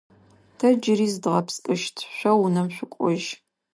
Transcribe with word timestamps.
Тэ 0.57 0.67
джыри 0.79 1.07
зыдгъэпскӏыщт, 1.13 1.97
шъо 2.15 2.31
унэм 2.43 2.67
шъукӏожь. 2.75 3.27